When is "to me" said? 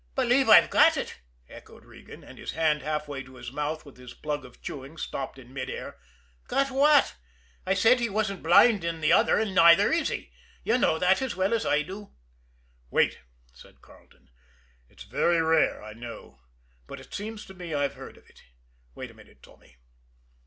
17.45-17.75